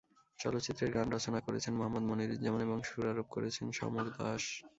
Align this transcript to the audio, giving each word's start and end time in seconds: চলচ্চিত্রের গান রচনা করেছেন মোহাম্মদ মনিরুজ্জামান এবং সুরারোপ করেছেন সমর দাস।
চলচ্চিত্রের 0.39 0.91
গান 0.95 1.07
রচনা 1.09 1.39
করেছেন 1.41 1.73
মোহাম্মদ 1.75 2.03
মনিরুজ্জামান 2.09 2.61
এবং 2.67 2.77
সুরারোপ 2.89 3.27
করেছেন 3.35 3.65
সমর 3.79 4.05
দাস। 4.15 4.43